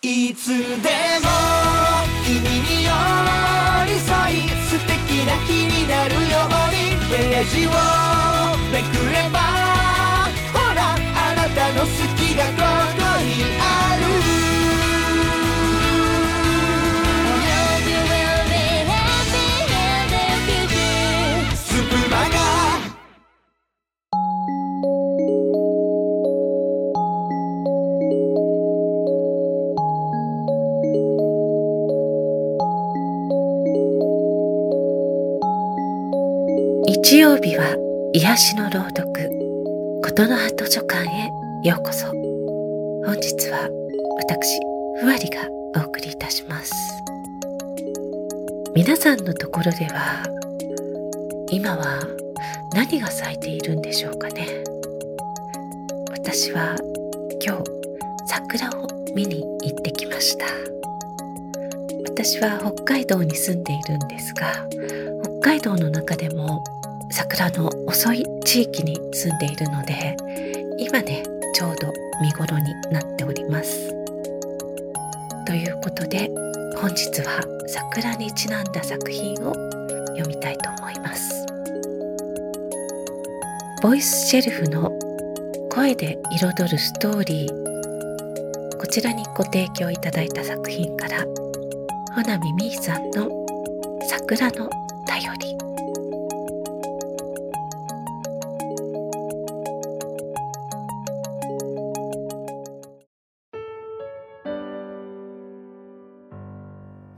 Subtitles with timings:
[0.00, 0.60] いつでも
[2.24, 2.90] 君に寄
[3.84, 6.88] り添い素敵な日になるように。
[7.10, 7.70] ページを
[8.70, 9.40] めくれば
[10.52, 12.77] ほらあなたの好きがこう。
[36.90, 37.76] 日曜日は
[38.14, 39.04] 癒しの朗読
[40.02, 41.28] 琴の葉図書館へ
[41.62, 42.06] ようこそ。
[42.06, 43.68] 本日は
[44.16, 44.58] 私
[44.98, 45.42] ふわりが
[45.76, 46.72] お送りいたします。
[48.74, 50.24] 皆さんのところでは
[51.50, 52.00] 今は
[52.72, 54.46] 何が咲いているんでしょうかね。
[56.10, 56.74] 私は
[57.44, 57.64] 今日
[58.26, 60.46] 桜を見に行ってきました。
[62.06, 64.54] 私は北海道に住んでいるんですが
[65.40, 66.64] 北海道の中でも
[67.10, 70.16] 桜の遅い地域に住んでいるので
[70.78, 71.22] 今ね
[71.54, 73.88] ちょうど見頃になっております。
[75.46, 76.30] ということで
[76.76, 79.54] 本日は桜にちなんだ作品を
[80.08, 81.46] 読みたいと思います。
[83.82, 84.92] ボイスシェルフの
[85.70, 88.78] 声で彩るストーリー。
[88.78, 91.24] こちらにご提供いただいた作品から
[92.14, 93.28] ほなみみーさんの
[94.08, 94.68] 桜の
[95.06, 95.67] 便り。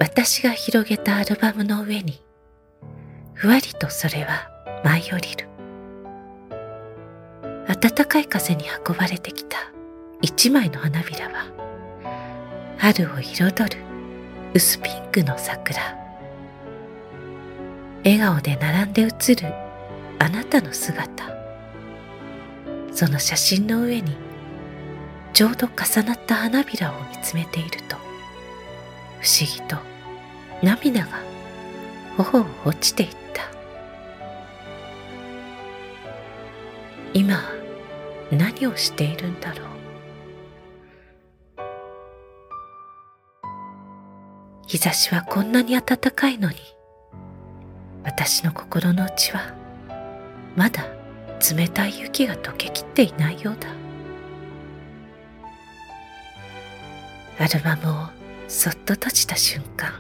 [0.01, 2.25] 私が広げたアルバムの上に
[3.34, 4.51] ふわりとそれは
[4.83, 5.48] 舞い降りる。
[7.69, 9.59] 暖かい風に運ばれてきた
[10.23, 11.45] 一枚の花びらは
[12.79, 13.83] 春を彩る
[14.55, 15.79] 薄ピンクの桜。
[18.03, 19.53] 笑顔で並んで写る
[20.19, 21.30] あなたの姿。
[22.91, 24.17] その写真の上に
[25.35, 27.97] ちょうど重なった花びらを見つめていると
[29.20, 29.89] 不思議と
[30.63, 31.09] 涙が
[32.17, 33.43] 頬を落ちていった。
[37.15, 37.43] 今
[38.31, 39.71] 何をしているんだろう。
[44.67, 46.57] 日差しはこんなに暖かいのに
[48.05, 49.53] 私の心の内は
[50.55, 50.85] まだ
[51.57, 53.69] 冷たい雪が溶けきっていないようだ。
[57.45, 58.07] アルバムを
[58.47, 59.99] そっと閉じた瞬間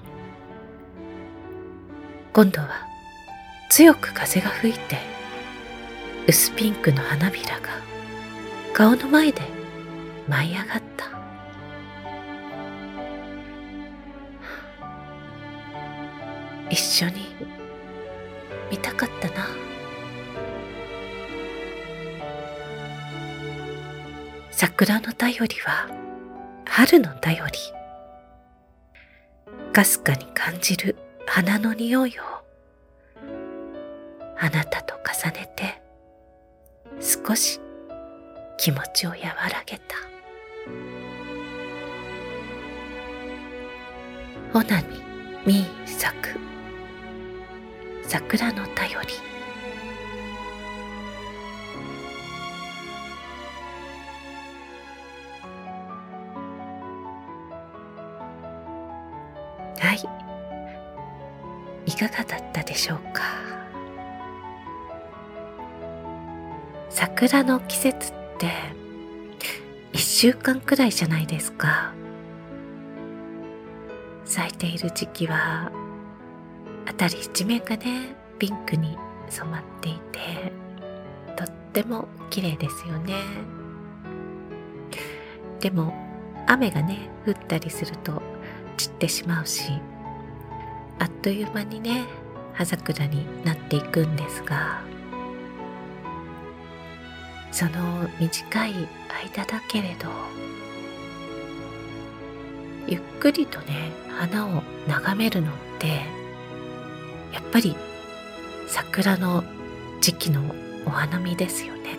[2.40, 2.88] 今度は
[3.68, 4.96] 強く風が吹いて
[6.26, 7.68] 薄ピンクの花びらが
[8.72, 9.42] 顔の前で
[10.26, 11.04] 舞い上がった。
[16.70, 17.26] 一緒に
[18.70, 19.46] 見たかったな。
[24.50, 25.90] 桜の便りは
[26.64, 27.42] 春の便り。
[29.74, 31.09] かすかに感じる。
[31.26, 32.40] 花の匂いを。
[34.38, 35.82] あなたと重ねて
[36.98, 37.60] 少し
[38.56, 39.96] 気持ちを和らげた。
[44.52, 45.00] ほなみ
[45.46, 46.10] みー作
[48.02, 48.74] 桜の便
[49.06, 49.39] り。
[61.86, 63.22] いかがだったでしょうか？
[66.88, 68.50] 桜の季節って
[69.92, 71.92] 一週間くらいじゃないですか。
[74.24, 75.72] 咲いている時期は
[76.86, 78.96] 辺り一面がねピンクに
[79.28, 80.52] 染まっていて
[81.36, 83.14] とっても綺麗ですよね。
[85.58, 85.92] でも
[86.46, 88.22] 雨がね降ったりすると
[88.76, 89.72] 散ってしまうし
[91.00, 92.04] あっという間にね
[92.52, 94.82] 葉桜になっていくんですが
[97.50, 98.74] その短い
[99.34, 100.08] 間だけれど
[102.86, 105.88] ゆっくりとね花を眺めるのって
[107.32, 107.74] やっぱり
[108.68, 109.42] 桜の
[110.00, 110.42] 時期の
[110.86, 111.98] お花見ですよね。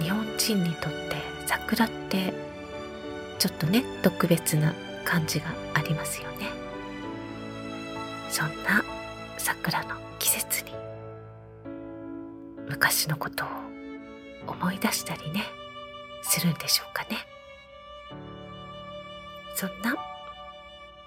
[0.00, 2.34] 日本人にとって桜って
[3.38, 4.74] ちょっとね特別な
[5.04, 6.48] 感じがありますよね。
[8.28, 8.82] そんな
[9.38, 10.72] 桜の季節に
[12.68, 13.48] 昔のことを
[14.46, 15.44] 思い出したりね
[16.22, 17.18] するんでしょうかね。
[19.54, 19.94] そんな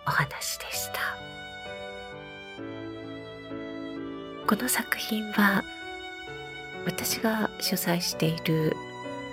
[0.05, 0.99] お話でした。
[4.47, 5.61] この作品は
[6.85, 8.73] 私が主催している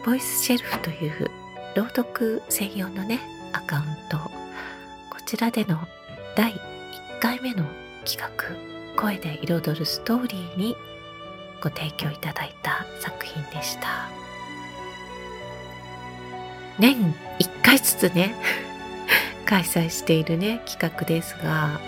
[0.05, 1.31] ボイスシェルフという
[1.77, 3.21] 朗読専用のね
[3.53, 3.94] アカウント
[5.25, 5.79] ちらでの
[6.37, 6.59] 第1
[7.21, 7.65] 回目の
[8.05, 10.77] 企画声で彩るストーリーに
[11.63, 14.09] ご提供いただいた作品でした。
[16.79, 18.35] 年1回ずつね
[19.47, 21.81] 開催しているね企画ですが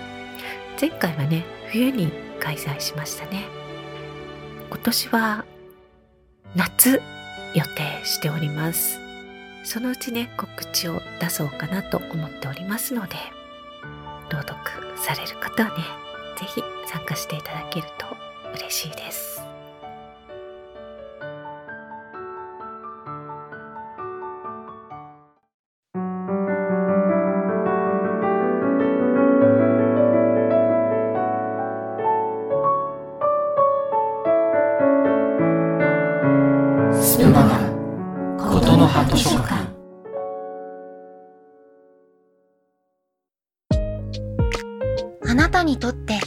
[0.80, 3.44] 前回はね冬に開催しましたね。
[4.70, 5.44] 今年は
[6.54, 7.02] 夏
[7.54, 9.05] 予定しております。
[9.66, 13.16] そのうちね告知を出そうかなと思っておりますので
[14.30, 14.56] 朗読
[14.96, 15.84] される方はね
[16.38, 18.06] 是非参加していただけると
[18.54, 19.55] 嬉しいです。
[38.96, 39.54] ことの葉図書館
[45.28, 46.18] あなたにとって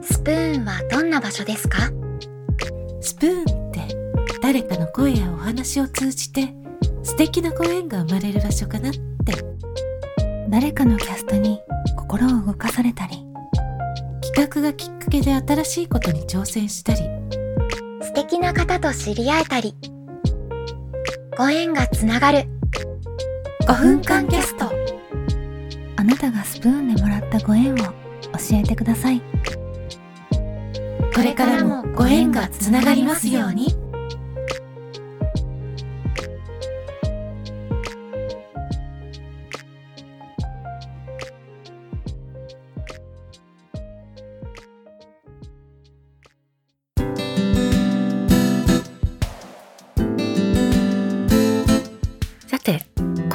[0.00, 1.90] スプーンはどんな場所ですか？
[3.00, 3.80] スプーンって
[4.40, 6.54] 誰かの声やお話を通じて
[7.02, 9.00] 素敵なご縁が生まれる場所かなって。
[10.48, 11.60] 誰かのキャストに
[11.96, 13.24] 心を動かされたり
[14.34, 17.00] 企画がきっかけで新しいことに挑戦したり。
[18.02, 19.76] 素敵な方と知り合えたり
[21.40, 22.44] ご縁がつながる。
[23.66, 24.70] 5分間キャスト。
[25.96, 27.92] あなたがスプーンでもらったご縁を教
[28.52, 29.22] えてください。
[31.14, 33.74] これからもご縁がつながりますように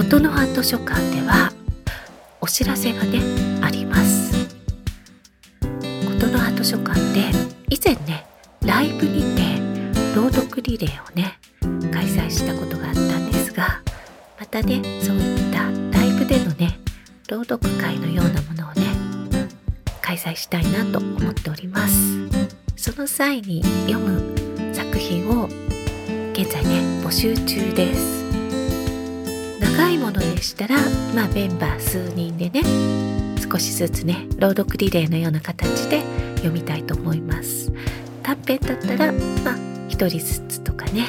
[0.08, 1.52] 琴の葉図書館では
[2.40, 3.20] お知らせがね
[3.64, 4.48] あります。
[6.06, 7.32] 琴の葉図書館で
[7.72, 8.24] 以前ね
[8.62, 9.60] ライブにて
[10.16, 11.40] 朗読リレーをね
[11.92, 13.82] 開催したことがあったんですが
[14.40, 15.64] またねそういった
[15.98, 16.78] ライブでのね
[17.28, 18.86] 朗読会のようなものをね
[20.04, 22.30] 開催したいなと思っております。
[22.76, 24.22] その際に読む
[24.72, 25.46] 作品を
[26.34, 28.25] 現在ね募集中です。
[30.16, 30.78] のでしたら
[31.14, 32.62] まあメンバー数人でね
[33.42, 36.02] 少しずつね朗読リレーのような形で
[36.38, 37.72] 読みたいと思います。
[38.24, 39.56] 短編だったらまあ
[39.88, 41.06] 一人ずつとかね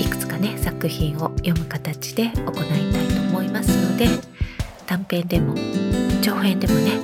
[0.00, 2.54] いくつかね作品を読む形で行い
[2.92, 4.08] たいと思いますので
[4.86, 5.54] 短編でも
[6.20, 7.00] 長編でもね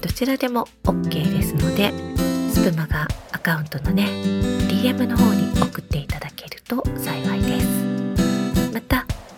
[0.00, 1.90] どちらでも OK ですので
[2.52, 4.04] スプマガアカウントのね
[4.68, 7.83] DM の方に送っていただけると幸いです。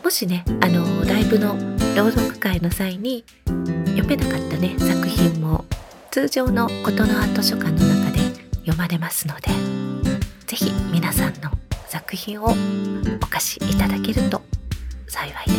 [0.07, 1.57] もしねあのライブの
[1.97, 3.25] 朗読会の際に
[3.97, 5.65] 読めなかったね作品も。
[6.13, 8.21] 通常の琴の葉図書館の中で
[8.61, 9.51] 読まれますので
[10.47, 11.51] ぜひ皆さんの
[11.89, 12.55] 作品を
[13.21, 14.43] お貸しいただけると
[15.09, 15.53] 幸いで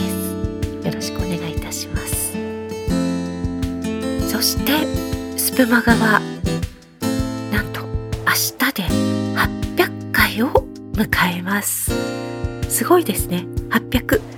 [0.81, 0.87] す。
[0.87, 2.31] よろしくお願いいたします。
[4.31, 6.21] そしてスプマガは
[7.51, 7.81] なんと
[8.25, 8.83] 明日で
[9.75, 10.53] 800回を
[10.93, 11.91] 迎えます。
[12.69, 13.45] すごいですね。
[13.71, 14.36] 800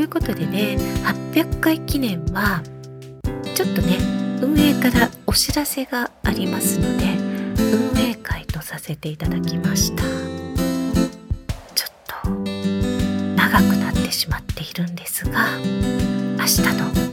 [0.00, 0.76] いということでね
[1.32, 2.62] 800回記念は
[3.54, 3.98] ちょっとね
[4.40, 7.04] 運営からお知らせがありますので
[7.94, 10.02] 運営会とさせていただきました。
[11.74, 11.92] ちょっ
[12.24, 16.62] と長くなってしまっているんですが明日
[17.04, 17.09] の